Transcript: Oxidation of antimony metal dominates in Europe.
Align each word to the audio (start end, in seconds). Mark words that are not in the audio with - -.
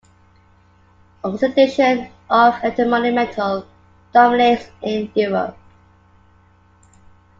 Oxidation 1.23 2.09
of 2.27 2.55
antimony 2.63 3.11
metal 3.11 3.67
dominates 4.11 4.71
in 4.81 5.11
Europe. 5.13 5.55